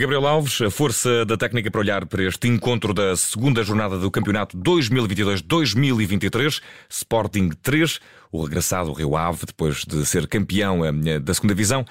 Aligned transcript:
Gabriel 0.00 0.26
Alves, 0.26 0.60
a 0.62 0.70
força 0.70 1.26
da 1.26 1.36
técnica 1.36 1.70
para 1.70 1.78
olhar 1.78 2.06
para 2.06 2.24
este 2.24 2.48
encontro 2.48 2.94
da 2.94 3.14
segunda 3.14 3.62
jornada 3.62 3.98
do 3.98 4.10
campeonato 4.10 4.56
2022-2023, 4.56 6.62
Sporting 6.88 7.50
3, 7.62 8.00
o 8.32 8.42
regressado 8.42 8.94
Rio 8.94 9.14
Ave, 9.14 9.44
depois 9.44 9.84
de 9.84 10.06
ser 10.06 10.26
campeão 10.26 10.82
eh, 10.86 11.18
da 11.18 11.34
segunda 11.34 11.54
divisão, 11.54 11.84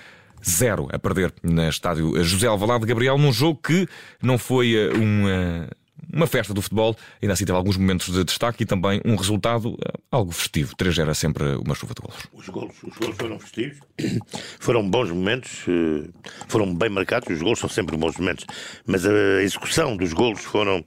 zero 0.43 0.87
a 0.91 0.97
perder 0.97 1.31
na 1.43 1.69
estádio 1.69 2.23
José 2.23 2.47
Alvalade 2.47 2.87
Gabriel, 2.87 3.15
num 3.15 3.31
jogo 3.31 3.59
que 3.61 3.87
não 4.23 4.39
foi 4.39 4.73
eh, 4.73 4.89
um, 4.97 5.29
eh, 5.29 5.67
uma 6.11 6.27
festa 6.27 6.53
do 6.53 6.61
futebol, 6.61 6.95
ainda 7.21 7.33
assim 7.33 7.45
teve 7.45 7.57
alguns 7.57 7.77
momentos 7.77 8.13
de 8.13 8.23
destaque 8.23 8.63
e 8.63 8.65
também 8.65 9.01
um 9.05 9.15
resultado 9.15 9.77
eh, 9.85 9.99
algo 10.11 10.31
festivo. 10.31 10.75
3 10.75 10.99
era 10.99 11.13
sempre 11.13 11.43
uma 11.55 11.75
chuva 11.75 11.93
de 11.93 12.01
golos. 12.01 12.27
Os 12.33 12.49
golos, 12.49 12.75
os 12.83 12.97
golos 12.97 13.15
foram 13.17 13.39
festivos, 13.39 13.77
foram 14.59 14.89
bons 14.89 15.11
momentos, 15.11 15.65
foram 16.47 16.73
bem 16.73 16.89
marcados, 16.89 17.29
os 17.29 17.41
golos 17.41 17.59
são 17.59 17.69
sempre 17.69 17.95
bons 17.95 18.17
momentos, 18.17 18.45
mas 18.85 19.05
a 19.05 19.41
execução 19.43 19.95
dos 19.95 20.13
golos 20.13 20.41
foram, 20.41 20.83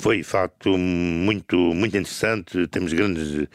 foi 0.00 0.18
de 0.18 0.24
facto 0.24 0.76
muito, 0.76 1.56
muito 1.56 1.96
interessante, 1.96 2.66
temos 2.68 2.92
grandes, 2.92 3.48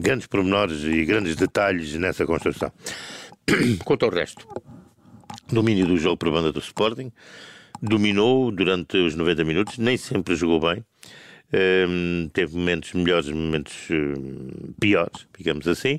grandes 0.00 0.26
pormenores 0.26 0.84
e 0.84 1.04
grandes 1.04 1.36
detalhes 1.36 1.94
nessa 1.94 2.26
construção. 2.26 2.72
Quanto 3.84 4.04
ao 4.04 4.10
resto, 4.10 4.46
domínio 5.50 5.86
do 5.86 5.96
jogo 5.96 6.16
por 6.16 6.30
banda 6.30 6.52
do 6.52 6.60
Sporting, 6.60 7.10
dominou 7.80 8.50
durante 8.50 8.96
os 8.98 9.14
90 9.14 9.44
minutos, 9.44 9.78
nem 9.78 9.96
sempre 9.96 10.34
jogou 10.34 10.60
bem. 10.60 10.84
Um, 11.50 12.28
teve 12.30 12.54
momentos 12.54 12.92
melhores, 12.92 13.30
momentos 13.30 13.74
um, 13.90 14.74
piores, 14.78 15.26
digamos 15.36 15.66
assim. 15.66 15.98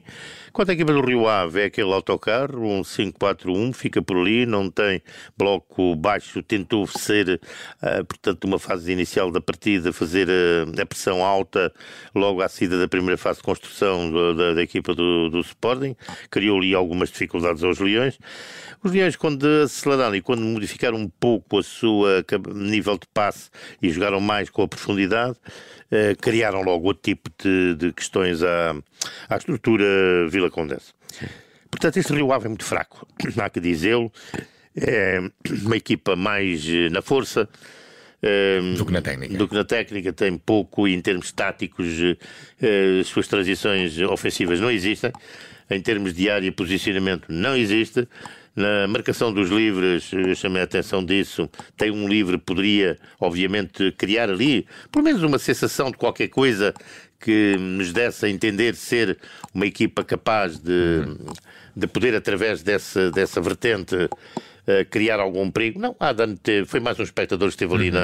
Quanto 0.54 0.70
à 0.70 0.74
equipa 0.74 0.94
do 0.94 1.02
Rio 1.02 1.28
Ave, 1.28 1.62
é 1.62 1.66
aquele 1.66 1.92
autocarro, 1.92 2.64
um 2.64 2.82
5-4-1, 2.82 3.74
fica 3.74 4.00
por 4.00 4.18
ali, 4.18 4.46
não 4.46 4.70
tem 4.70 5.02
bloco 5.36 5.96
baixo, 5.96 6.44
tentou 6.44 6.86
ser, 6.86 7.42
uh, 7.82 8.06
portanto, 8.06 8.44
uma 8.46 8.60
fase 8.60 8.92
inicial 8.92 9.32
da 9.32 9.42
partida, 9.42 9.92
fazer 9.92 10.28
uh, 10.28 10.82
a 10.82 10.86
pressão 10.86 11.26
alta 11.26 11.74
logo 12.14 12.42
à 12.42 12.50
saída 12.50 12.80
da 12.80 12.88
primeira 12.88 13.18
fase 13.18 13.40
de 13.40 13.44
construção 13.44 14.12
do, 14.12 14.36
da, 14.36 14.54
da, 14.54 14.62
equipa 14.62 14.94
do, 14.94 15.30
do 15.30 15.40
Sporting, 15.40 15.96
criou 16.30 16.60
ali 16.60 16.76
algumas 16.76 17.10
dificuldades 17.10 17.64
aos 17.64 17.80
Leões. 17.80 18.20
Os 18.84 18.92
Leões, 18.92 19.16
quando 19.16 19.46
aceleraram 19.64 20.16
e 20.16 20.22
quando 20.22 20.42
modificaram 20.42 20.98
um 20.98 21.10
pouco 21.10 21.58
a 21.58 21.64
sua 21.64 22.24
nível 22.54 22.98
de 22.98 23.08
passe 23.14 23.50
e 23.82 23.90
jogaram 23.90 24.20
mais 24.20 24.50
com 24.50 24.62
a 24.62 24.68
profundidade, 24.68 25.39
uh, 25.92 26.16
criaram 26.22 26.62
logo 26.62 26.88
outro 26.88 27.04
tipo 27.04 27.30
de, 27.42 27.76
de 27.76 27.94
questões 27.94 28.44
à, 28.44 28.76
à 29.30 29.38
estrutura 29.38 29.86
Vila 30.30 30.50
Condense. 30.50 30.94
Portanto, 31.70 31.98
este 31.98 32.14
Rio 32.14 32.32
Ave 32.32 32.46
é 32.46 32.50
muito 32.50 32.66
fraco, 32.66 33.08
há 33.38 33.50
que 33.50 33.60
dizê-lo. 33.60 34.12
É 34.76 35.20
uma 35.64 35.76
equipa 35.76 36.16
mais 36.16 36.66
eh, 36.68 36.90
na 36.90 37.02
força, 37.02 37.50
um, 38.24 38.76
do 38.76 38.86
que 38.86 38.92
na 38.92 39.02
técnica. 39.02 39.38
Do 39.38 39.48
que 39.48 39.56
na 39.56 39.64
técnica, 39.64 40.14
tem 40.14 40.38
pouco 40.38 40.88
e 40.88 40.94
em 40.94 41.02
termos 41.02 41.32
táticos 41.32 41.88
as 43.02 43.08
suas 43.08 43.28
transições 43.28 43.98
ofensivas 44.00 44.60
não 44.60 44.70
existem. 44.70 45.12
Em 45.70 45.82
termos 45.82 46.14
de 46.14 46.30
área 46.30 46.48
e 46.48 46.52
posicionamento 46.52 47.26
não 47.30 47.56
existe. 47.56 48.08
Na 48.60 48.90
marcação 48.90 49.32
dos 49.32 49.50
livres, 49.50 50.12
chamei 50.36 50.60
a 50.62 50.66
atenção 50.66 51.02
disso, 51.02 51.50
tem 51.78 51.92
um 51.92 52.10
livre, 52.10 52.38
poderia, 52.38 53.00
obviamente, 53.18 53.90
criar 53.94 54.30
ali, 54.30 54.68
pelo 54.92 55.06
menos 55.06 55.24
uma 55.24 55.40
sensação 55.40 55.90
de 55.90 55.96
qualquer 55.96 56.28
coisa 56.28 56.74
que 57.22 57.56
nos 57.58 57.94
desse 57.94 58.26
a 58.26 58.30
entender 58.30 58.76
ser 58.76 59.18
uma 59.54 59.66
equipa 59.66 60.04
capaz 60.04 60.60
de, 60.60 61.06
de 61.74 61.88
poder, 61.88 62.14
através 62.14 62.62
dessa, 62.62 63.10
dessa 63.12 63.40
vertente, 63.40 63.96
criar 64.90 65.20
algum 65.20 65.50
perigo. 65.52 65.80
Não, 65.80 65.96
Adam 66.00 66.36
teve, 66.36 66.66
foi 66.66 66.80
mais 66.80 67.00
um 67.00 67.04
espectador 67.04 67.48
que 67.48 67.54
esteve 67.54 67.74
ali 67.74 67.90
uhum. 67.90 67.96
na, 67.96 68.02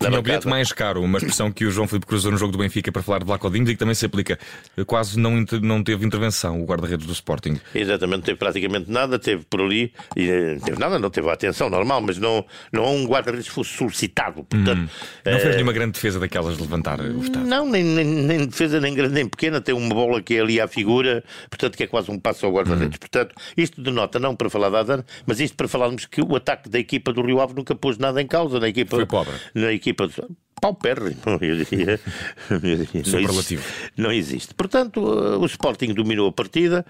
na 0.00 0.08
Tinha 0.08 0.18
o 0.18 0.22
bilhete 0.22 0.48
mais 0.48 0.72
caro, 0.72 1.02
uma 1.02 1.18
expressão 1.18 1.50
que 1.50 1.64
o 1.64 1.70
João 1.70 1.86
Filipe 1.86 2.06
cruzou 2.06 2.30
no 2.30 2.38
jogo 2.38 2.52
do 2.52 2.58
Benfica 2.58 2.90
para 2.92 3.02
falar 3.02 3.20
de 3.20 3.30
Lacodinho 3.30 3.64
e 3.64 3.72
que 3.72 3.76
também 3.76 3.94
se 3.94 4.06
aplica. 4.06 4.38
Quase 4.86 5.18
não, 5.18 5.44
não 5.62 5.82
teve 5.82 6.06
intervenção 6.06 6.60
o 6.60 6.64
guarda-redes 6.64 7.06
do 7.06 7.12
Sporting. 7.12 7.58
Exatamente, 7.74 8.18
não 8.18 8.24
teve 8.24 8.38
praticamente 8.38 8.90
nada, 8.90 9.18
teve 9.18 9.44
por 9.44 9.60
ali, 9.60 9.92
e, 10.16 10.28
eh, 10.28 10.58
teve 10.64 10.78
nada, 10.78 10.98
não 10.98 11.10
teve 11.10 11.28
a 11.28 11.32
atenção 11.32 11.68
normal, 11.70 12.00
mas 12.00 12.18
não, 12.18 12.44
não 12.72 12.96
um 12.96 13.06
guarda-redes 13.06 13.46
fosse 13.46 13.70
solicitado. 13.70 14.44
Portanto, 14.44 14.78
hum. 14.78 14.88
Não 15.24 15.38
fez 15.38 15.44
eh, 15.44 15.54
nenhuma 15.54 15.72
grande 15.72 15.92
defesa 15.92 16.18
daquelas 16.18 16.56
de 16.56 16.62
levantar 16.62 17.00
o 17.00 17.22
Estado? 17.22 17.46
Não, 17.46 17.68
nem, 17.68 17.82
nem, 17.82 18.04
nem, 18.04 18.46
defesa 18.46 18.80
nem 18.80 18.94
grande 18.94 19.14
nem 19.14 19.28
pequena, 19.28 19.60
tem 19.60 19.74
uma 19.74 19.94
bola 19.94 20.22
que 20.22 20.36
é 20.36 20.40
ali 20.40 20.60
à 20.60 20.68
figura, 20.68 21.24
portanto 21.48 21.76
que 21.76 21.84
é 21.84 21.86
quase 21.86 22.10
um 22.10 22.18
passo 22.18 22.46
ao 22.46 22.52
guarda-redes. 22.52 22.96
Hum. 22.96 23.00
Portanto, 23.00 23.34
isto 23.56 23.82
denota, 23.82 24.18
não 24.18 24.34
para 24.34 24.50
falar 24.50 24.70
da 24.70 24.80
Adam, 24.80 25.04
mas 25.26 25.40
isto 25.40 25.56
para 25.56 25.68
falarmos 25.68 26.01
que 26.08 26.20
o 26.20 26.36
ataque 26.36 26.68
da 26.68 26.78
equipa 26.78 27.12
do 27.12 27.22
Rio 27.22 27.40
Ave 27.40 27.54
nunca 27.54 27.74
pôs 27.74 27.98
nada 27.98 28.20
em 28.20 28.26
causa 28.26 28.58
na 28.60 28.68
equipa. 28.68 28.96
Foi 28.96 29.06
pobre. 29.06 29.34
Na 29.54 29.72
equipa 29.72 30.06
do 30.06 30.36
paupérrimo, 30.60 31.16
eu 31.40 31.64
diria. 31.64 32.00
Superlativo. 33.04 33.64
Não 33.96 34.12
existe. 34.12 34.54
Portanto, 34.54 35.00
o 35.00 35.44
Sporting 35.46 35.92
dominou 35.92 36.28
a 36.28 36.32
partida, 36.32 36.86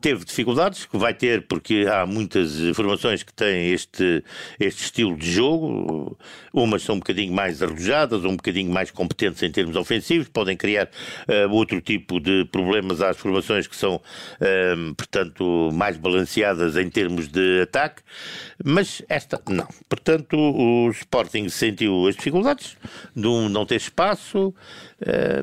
teve 0.00 0.24
dificuldades, 0.24 0.84
que 0.84 0.96
vai 0.96 1.14
ter, 1.14 1.42
porque 1.42 1.86
há 1.90 2.06
muitas 2.06 2.52
formações 2.74 3.22
que 3.22 3.32
têm 3.32 3.72
este, 3.72 4.22
este 4.60 4.84
estilo 4.84 5.16
de 5.16 5.30
jogo. 5.30 6.16
Umas 6.52 6.82
são 6.82 6.96
um 6.96 6.98
bocadinho 6.98 7.32
mais 7.32 7.62
arrojadas, 7.62 8.24
um 8.24 8.36
bocadinho 8.36 8.70
mais 8.70 8.90
competentes 8.90 9.42
em 9.42 9.50
termos 9.50 9.76
ofensivos, 9.76 10.28
podem 10.28 10.56
criar 10.56 10.88
uh, 11.28 11.52
outro 11.52 11.80
tipo 11.80 12.20
de 12.20 12.44
problemas 12.46 13.00
às 13.00 13.16
formações 13.16 13.66
que 13.66 13.76
são, 13.76 13.96
uh, 13.96 14.94
portanto, 14.94 15.70
mais 15.72 15.96
balanceadas 15.96 16.76
em 16.76 16.88
termos 16.88 17.28
de 17.28 17.62
ataque. 17.62 18.02
Mas 18.64 19.02
esta, 19.08 19.40
não. 19.48 19.68
Portanto, 19.88 20.36
o 20.36 20.90
Sporting 20.90 21.48
sentiu 21.48 22.06
as 22.06 22.16
dificuldades 22.16 22.76
de 23.14 23.26
um 23.26 23.48
não 23.48 23.66
ter 23.66 23.76
espaço, 23.76 24.48
uh, 24.48 24.54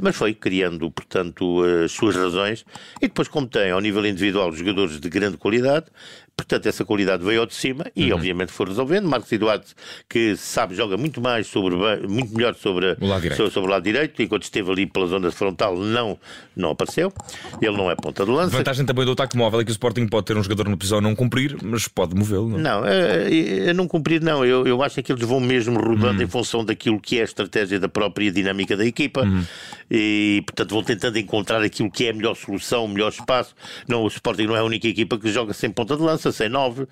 mas 0.02 0.16
foi 0.16 0.34
criando, 0.34 0.90
portanto, 0.92 1.64
as 1.84 1.92
suas 1.92 2.16
razões. 2.16 2.66
E 3.02 3.08
depois, 3.08 3.28
como 3.28 3.48
tem, 3.48 3.72
ao 3.72 3.82
nível 3.82 4.06
individual, 4.06 4.43
jogadores 4.52 5.00
de 5.00 5.10
grande 5.10 5.38
qualidade, 5.38 5.88
Portanto, 6.36 6.66
essa 6.66 6.84
qualidade 6.84 7.24
veio 7.24 7.42
ao 7.42 7.46
de 7.46 7.54
cima 7.54 7.86
e, 7.96 8.10
uhum. 8.10 8.18
obviamente, 8.18 8.52
foi 8.52 8.66
resolvendo. 8.66 9.08
Marcos 9.08 9.32
Eduardo, 9.32 9.66
que 10.10 10.36
sabe, 10.36 10.74
joga 10.74 10.98
muito 10.98 11.22
mais 11.22 11.46
sobre, 11.46 11.76
muito 12.08 12.36
melhor 12.36 12.56
sobre 12.56 12.98
o, 13.00 13.06
lado 13.06 13.22
sobre, 13.22 13.52
sobre 13.52 13.70
o 13.70 13.72
lado 13.72 13.84
direito, 13.84 14.20
enquanto 14.22 14.44
esteve 14.44 14.72
ali 14.72 14.86
pela 14.88 15.06
zona 15.06 15.32
frontal, 15.32 15.78
não, 15.78 16.18
não 16.56 16.72
apareceu. 16.72 17.14
Ele 17.62 17.78
não 17.78 17.90
é 17.90 17.96
ponta 17.96 18.26
de 18.26 18.32
lança. 18.32 18.56
A 18.56 18.58
vantagem 18.58 18.84
também 18.84 19.06
do 19.06 19.12
ataque 19.12 19.38
móvel 19.38 19.62
é 19.62 19.64
que 19.64 19.70
o 19.70 19.74
Sporting 19.74 20.08
pode 20.08 20.26
ter 20.26 20.36
um 20.36 20.42
jogador 20.42 20.68
no 20.68 20.78
posição 20.78 21.00
não 21.00 21.16
cumprir, 21.16 21.56
mas 21.62 21.88
pode 21.88 22.16
movê-lo. 22.16 22.50
Não, 22.50 22.58
não 22.58 22.86
é, 22.88 23.70
é, 23.70 23.74
não 23.74 23.88
cumprir, 23.88 24.20
não. 24.20 24.44
Eu, 24.44 24.66
eu 24.66 24.82
acho 24.82 25.04
que 25.04 25.12
eles 25.12 25.24
vão 25.24 25.40
mesmo 25.40 25.80
rodando 25.80 26.18
uhum. 26.18 26.24
em 26.24 26.28
função 26.28 26.66
daquilo 26.66 27.00
que 27.00 27.20
é 27.20 27.22
a 27.22 27.26
estratégia 27.26 27.80
da 27.80 27.88
própria 27.88 28.32
dinâmica 28.32 28.76
da 28.76 28.86
equipa 28.86 29.22
uhum. 29.22 29.44
e, 29.90 30.42
portanto, 30.48 30.72
vão 30.72 30.84
tentando 30.84 31.20
encontrar 31.20 31.62
aquilo 31.62 31.92
que 31.92 32.06
é 32.06 32.10
a 32.10 32.14
melhor 32.14 32.36
solução, 32.36 32.86
o 32.86 32.88
melhor 32.88 33.10
espaço. 33.10 33.54
Não, 33.88 34.04
o 34.04 34.08
Sporting 34.08 34.48
não 34.48 34.56
é 34.56 34.60
a 34.60 34.64
única 34.64 34.88
equipa 34.88 35.18
que 35.20 35.32
joga 35.32 35.54
sem 35.54 35.70
ponta 35.70 35.96
de 35.96 36.02
lança 36.02 36.23
sem 36.32 36.50
9. 36.50 36.88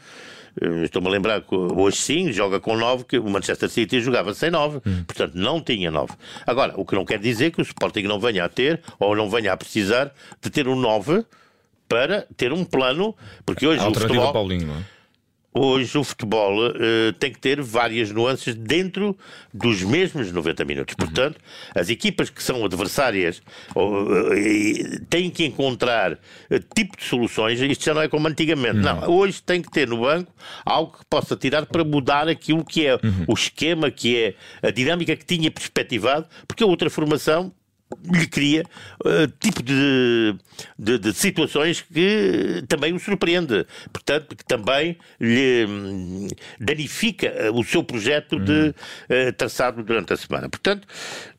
Eh, 0.60 0.84
estou-me 0.84 1.08
a 1.08 1.12
lembrar 1.12 1.42
que 1.42 1.56
hoje 1.56 1.98
sim 1.98 2.32
joga 2.32 2.60
com 2.60 2.76
9, 2.76 3.06
que 3.06 3.18
o 3.18 3.30
Manchester 3.30 3.70
City 3.70 4.02
jogava 4.02 4.34
sem 4.34 4.52
9, 4.52 4.78
hum. 4.86 5.04
portanto 5.06 5.34
não 5.36 5.62
tinha 5.62 5.90
9. 5.90 6.14
Agora, 6.46 6.74
o 6.76 6.86
que 6.86 6.96
não 6.96 7.06
quer 7.06 7.20
dizer 7.20 7.52
que 7.52 7.62
o 7.62 7.64
Sporting 7.64 8.04
não 8.04 8.20
venha 8.20 8.46
a 8.46 8.50
ter, 8.50 8.82
ou 9.00 9.16
não 9.16 9.30
venha 9.30 9.54
a 9.54 9.58
precisar, 9.58 10.14
de 10.42 10.50
ter 10.50 10.68
um 10.68 10.76
9 10.76 11.24
para 11.88 12.26
ter 12.38 12.54
um 12.54 12.64
plano, 12.64 13.16
porque 13.46 13.68
hoje 13.68 13.82
a 13.84 13.90
o 13.90 13.94
futebol... 13.94 14.34
Paulinho, 14.34 14.68
não 14.68 14.76
é? 14.76 15.01
Hoje 15.54 15.98
o 15.98 16.04
futebol 16.04 16.70
uh, 16.70 17.14
tem 17.20 17.32
que 17.32 17.40
ter 17.40 17.62
várias 17.62 18.12
nuances 18.12 18.56
dentro 18.56 19.18
dos 19.54 19.84
mesmos 19.84 20.32
90 20.32 20.66
minutos. 20.66 20.96
Uhum. 20.98 21.06
Portanto, 21.06 21.40
as 21.76 21.90
equipas 21.90 22.30
que 22.30 22.42
são 22.42 22.64
adversárias 22.64 23.42
uh, 23.76 25.06
têm 25.10 25.30
que 25.30 25.46
encontrar 25.46 26.14
uh, 26.14 26.18
tipo 26.74 26.98
de 26.98 27.04
soluções. 27.04 27.60
Isto 27.60 27.86
já 27.86 27.94
não 27.94 28.02
é 28.02 28.08
como 28.08 28.28
antigamente. 28.28 28.78
Não. 28.78 29.02
não. 29.02 29.10
hoje 29.10 29.42
tem 29.42 29.62
que 29.62 29.70
ter 29.70 29.88
no 29.88 30.02
banco 30.02 30.32
algo 30.66 30.98
que 30.98 31.06
possa 31.10 31.36
tirar 31.36 31.66
para 31.66 31.84
mudar 31.84 32.28
aquilo 32.28 32.64
que 32.64 32.86
é 32.86 32.96
uhum. 32.96 33.26
o 33.28 33.34
esquema, 33.34 33.92
que 33.92 34.18
é 34.18 34.68
a 34.68 34.72
dinâmica 34.72 35.16
que 35.16 35.26
tinha 35.26 35.52
perspectivado, 35.52 36.26
porque 36.48 36.64
a 36.64 36.68
outra 36.68 36.90
formação 36.90 37.52
lhe 38.04 38.28
cria 38.28 38.64
uh, 39.06 39.28
tipo 39.40 39.62
de, 39.62 40.36
de, 40.78 40.98
de, 40.98 41.14
situações 41.14 41.82
que 41.82 42.64
também 42.68 42.94
o 42.94 43.00
surpreende. 43.00 43.66
Portanto, 43.92 44.36
que 44.36 44.46
também 44.46 44.98
lhe 45.20 45.66
um, 45.66 46.28
danifica 46.60 47.28
eh, 47.28 47.52
o 47.52 47.64
seu 47.64 47.84
projeto 47.84 48.40
de 48.40 48.70
uh, 48.70 49.34
traçado 49.38 49.84
durante 49.84 50.14
a 50.14 50.18
semana. 50.18 50.50
Portanto, 50.50 50.88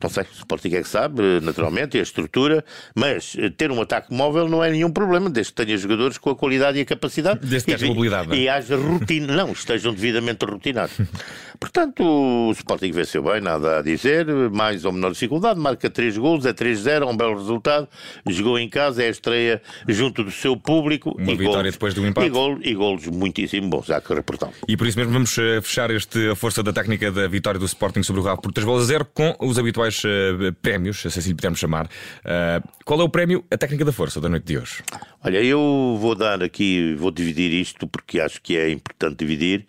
não 0.01 0.11
sei, 0.11 0.25
o 0.25 0.37
Sporting 0.37 0.75
é 0.75 0.83
que 0.83 0.89
sabe, 0.89 1.23
naturalmente, 1.41 1.97
e 1.97 2.01
a 2.01 2.03
estrutura, 2.03 2.65
mas 2.95 3.37
ter 3.57 3.71
um 3.71 3.81
ataque 3.81 4.13
móvel 4.13 4.49
não 4.49 4.63
é 4.63 4.71
nenhum 4.71 4.91
problema, 4.91 5.31
desde 5.31 5.53
que 5.53 5.65
tenha 5.65 5.77
jogadores 5.77 6.19
com 6.19 6.31
a 6.31 6.37
qualidade 6.37 6.79
e 6.79 6.83
a 6.83 6.85
capacidade. 6.85 7.47
Desde 7.47 7.67
que 7.67 7.75
haja 7.75 7.87
mobilidade. 7.87 8.35
E, 8.35 8.43
e 8.43 8.49
haja 8.49 8.77
rotina, 8.77 9.35
não, 9.35 9.53
estejam 9.53 9.93
devidamente 9.93 10.45
rotinados. 10.45 10.97
portanto, 11.59 12.03
o 12.03 12.53
Sporting 12.53 12.93
venceu 12.93 13.23
bem, 13.23 13.41
nada 13.41 13.79
a 13.79 13.83
dizer, 13.83 14.27
mais 14.51 14.85
ou 14.85 14.93
menor 14.93 15.13
dificuldade, 15.13 15.59
marca 15.59 15.89
3 15.89 16.19
gols, 16.19 16.42
é 16.47 16.53
3-0, 16.53 17.09
um 17.09 17.17
belo 17.17 17.37
resultado, 17.37 17.89
jogou 18.29 18.59
em 18.59 18.69
casa, 18.69 19.03
é 19.03 19.07
a 19.07 19.11
estreia 19.11 19.63
junto 19.89 20.25
do 20.25 20.31
seu 20.31 20.57
público. 20.57 21.15
Uma 21.19 21.35
vitória 21.35 21.47
golos, 21.47 21.73
depois 21.73 21.95
do 21.95 22.07
empate. 22.07 22.27
E, 22.27 22.31
gol, 22.31 22.59
e 22.63 22.75
golos 22.75 23.07
muitíssimo 23.07 23.69
bons, 23.69 23.91
há 23.91 24.01
que 24.01 24.13
reportar. 24.15 24.51
E 24.69 24.77
por 24.77 24.87
isso 24.87 24.99
mesmo 24.99 25.13
vamos 25.13 25.37
eh, 25.39 25.61
fechar 25.61 25.91
este 25.91 26.31
a 26.31 26.35
força 26.35 26.63
da 26.63 26.73
técnica 26.73 27.11
da 27.11 27.27
vitória 27.29 27.59
do 27.59 27.67
Sporting 27.67 28.03
sobre 28.03 28.21
o 28.21 28.25
Rio 28.25 28.37
por 28.37 28.53
3 28.53 28.65
bolas 28.65 28.85
a 28.85 28.87
0 28.87 29.07
com 29.13 29.37
os 29.41 29.59
habituais 29.59 30.03
uh, 30.05 30.53
prémios, 30.61 31.01
se 31.01 31.09
assim 31.09 31.29
lhe 31.29 31.35
pudermos 31.35 31.59
chamar. 31.59 31.87
Uh, 31.87 32.67
qual 32.85 33.01
é 33.01 33.05
o 33.05 33.09
prémio, 33.09 33.45
a 33.51 33.57
técnica 33.57 33.85
da 33.85 33.93
força 33.93 34.21
da 34.21 34.29
noite 34.29 34.45
de 34.45 34.59
hoje? 34.59 34.83
Olha, 35.25 35.43
eu 35.43 35.97
vou 36.01 36.15
dar 36.15 36.43
aqui, 36.43 36.95
vou 36.95 37.11
dividir 37.11 37.53
isto 37.53 37.87
porque 37.87 38.21
acho 38.21 38.41
que 38.43 38.57
é 38.57 38.71
importante 38.71 39.19
dividir. 39.19 39.67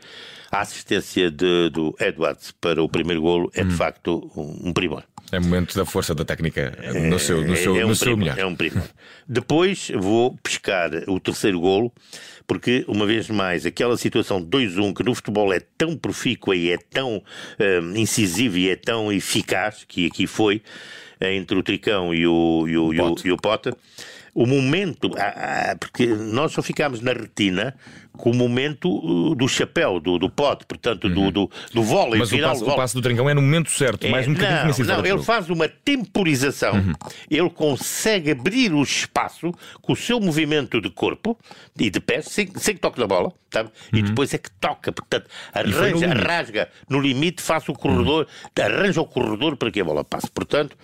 A 0.52 0.62
assistência 0.62 1.31
de, 1.31 1.69
do 1.69 1.96
Edwards 2.00 2.52
para 2.52 2.81
o 2.84 2.88
primeiro 2.88 3.22
golo 3.22 3.52
é 3.56 3.64
de 3.64 3.74
hum. 3.74 3.78
facto 3.78 4.31
um, 4.36 4.69
um 4.69 4.74
primor. 4.74 5.04
É 5.31 5.40
momento 5.40 5.75
da 5.75 5.86
força 5.86 6.14
da 6.14 6.24
técnica 6.24 6.78
no 7.10 7.18
seu, 7.18 7.42
no 7.46 7.56
seu, 7.56 7.75
é, 7.75 7.80
é 7.80 7.86
um 7.86 7.90
no 7.90 7.96
seu 7.96 8.16
melhor. 8.16 8.38
É 8.38 8.46
um 8.46 8.56
primor. 8.56 8.84
Depois 9.28 9.92
vou 9.96 10.38
pescar 10.44 10.92
o 11.08 11.20
terceiro 11.20 11.60
golo, 11.60 11.92
porque, 12.46 12.86
uma 12.88 13.06
vez 13.06 13.30
mais, 13.30 13.66
aquela 13.66 13.98
situação 13.98 14.44
2-1 14.44 14.94
que 14.94 15.04
no 15.04 15.16
futebol 15.16 15.52
é 15.52 15.60
tão 15.60 15.98
profícua 15.98 16.56
e 16.56 16.70
é 16.70 16.78
tão 16.78 17.24
um, 17.60 17.96
incisiva 17.96 18.60
e 18.60 18.70
é 18.70 18.75
tão 18.75 19.12
eficaz, 19.12 19.86
que 19.88 20.06
aqui 20.06 20.28
foi, 20.28 20.62
entre 21.20 21.58
o 21.58 21.64
Tricão 21.64 22.14
e 22.14 22.28
o, 22.28 22.68
e 22.68 22.78
o, 22.78 22.94
e 22.94 23.02
o, 23.02 23.16
e 23.26 23.31
o 23.31 23.38
Pota 23.38 23.76
o 24.33 24.47
momento, 24.47 25.12
ah, 25.18 25.71
ah, 25.71 25.75
porque 25.80 26.07
nós 26.07 26.51
só 26.51 26.62
ficámos 26.62 27.01
na 27.01 27.13
retina 27.13 27.75
com 28.13 28.31
o 28.31 28.33
momento 28.33 28.89
uh, 28.89 29.35
do 29.35 29.47
chapéu, 29.47 30.00
do, 30.00 30.18
do 30.18 30.30
pote, 30.30 30.65
portanto, 30.65 31.07
uhum. 31.07 31.13
do, 31.13 31.31
do, 31.31 31.51
do 31.74 31.83
vôlei. 31.83 32.19
Mas 32.19 32.30
final, 32.30 32.51
o, 32.51 32.59
passo, 32.59 32.71
o 32.71 32.75
passo 32.75 32.95
do 32.95 33.01
Trincão 33.01 33.30
é 33.30 33.33
no 33.33 33.41
momento 33.41 33.71
certo, 33.71 34.06
é, 34.06 34.09
mais 34.09 34.27
um 34.27 34.33
bocadinho 34.33 34.85
Não, 34.85 34.97
não 34.97 35.06
ele 35.06 35.24
faz 35.24 35.50
uma 35.50 35.68
temporização, 35.68 36.74
uhum. 36.74 36.94
ele 37.30 37.50
consegue 37.50 38.31
abrir 38.31 38.74
o 38.74 38.81
espaço 38.81 39.51
com 39.81 39.94
o 39.94 39.95
seu 39.95 40.19
movimento 40.19 40.80
de 40.80 40.89
corpo 40.89 41.38
e 41.80 41.89
de 41.89 42.00
pés, 42.00 42.25
sem, 42.25 42.51
sem 42.56 42.75
que 42.75 42.81
toque 42.81 43.00
na 43.00 43.07
bola, 43.07 43.31
sabe? 43.51 43.69
Uhum. 43.91 44.00
e 44.00 44.01
depois 44.03 44.33
é 44.33 44.38
que 44.38 44.50
toca, 44.51 44.91
portanto, 44.91 45.27
arranja, 45.53 46.13
rasga 46.13 46.69
no 46.89 47.00
limite, 47.00 47.41
faz 47.41 47.68
o 47.69 47.74
corredor, 47.74 48.27
uhum. 48.57 48.63
arranja 48.63 49.01
o 49.01 49.06
corredor 49.06 49.57
para 49.57 49.71
que 49.71 49.81
a 49.81 49.83
bola 49.83 50.03
passe. 50.03 50.30
Portanto, 50.30 50.77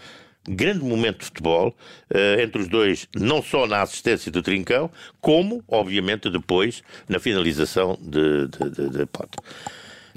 grande 0.48 0.84
momento 0.84 1.20
de 1.20 1.26
futebol 1.26 1.76
uh, 2.14 2.42
entre 2.42 2.62
os 2.62 2.68
dois, 2.68 3.08
não 3.16 3.42
só 3.42 3.68
na 3.68 3.82
assistência 3.82 4.32
do 4.32 4.42
Trincão, 4.42 4.90
como, 5.22 5.64
obviamente, 5.68 6.30
depois 6.30 6.84
na 7.08 7.20
finalização 7.20 7.98
de, 8.02 8.48
de, 8.48 8.70
de, 8.70 8.90
de 8.90 9.06
Pote. 9.06 9.38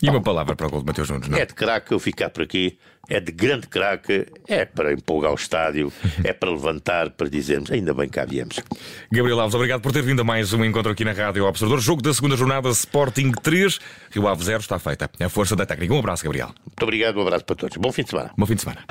E 0.02 0.10
uma 0.10 0.20
palavra 0.20 0.56
para 0.56 0.66
o 0.66 0.70
gol 0.70 0.80
de 0.80 0.86
Mateus 0.86 1.08
Nunes, 1.10 1.28
não? 1.28 1.38
É 1.38 1.46
de 1.46 1.54
craque 1.54 1.92
eu 1.92 1.98
ficar 2.00 2.28
por 2.30 2.42
aqui, 2.42 2.76
é 3.08 3.20
de 3.20 3.30
grande 3.30 3.68
craque, 3.68 4.26
é 4.48 4.64
para 4.64 4.92
empolgar 4.92 5.30
o 5.30 5.36
estádio, 5.36 5.92
é 6.24 6.32
para 6.32 6.50
levantar, 6.50 7.10
para 7.10 7.28
dizermos 7.28 7.70
ainda 7.70 7.94
bem 7.94 8.08
cá 8.08 8.24
viemos. 8.24 8.58
Gabriel 9.12 9.38
Alves, 9.38 9.54
obrigado 9.54 9.80
por 9.80 9.92
ter 9.92 10.02
vindo 10.02 10.20
a 10.20 10.24
mais 10.24 10.52
um 10.52 10.64
encontro 10.64 10.90
aqui 10.90 11.04
na 11.04 11.12
Rádio 11.12 11.44
Observador. 11.44 11.80
Jogo 11.80 12.02
da 12.02 12.12
segunda 12.12 12.36
jornada 12.36 12.68
Sporting 12.70 13.30
3, 13.30 13.78
Rio 14.10 14.26
Ave 14.26 14.42
0 14.42 14.60
está 14.60 14.78
feita. 14.80 15.08
É 15.20 15.24
a 15.24 15.28
força 15.28 15.54
da 15.54 15.64
técnica. 15.64 15.94
Um 15.94 16.00
abraço, 16.00 16.24
Gabriel. 16.24 16.48
Muito 16.66 16.82
obrigado, 16.82 17.18
um 17.18 17.22
abraço 17.22 17.44
para 17.44 17.54
todos. 17.54 17.76
Bom 17.76 17.92
fim 17.92 18.02
de 18.02 18.10
semana. 18.10 18.32
Bom 18.36 18.46
fim 18.46 18.56
de 18.56 18.62
semana. 18.62 18.84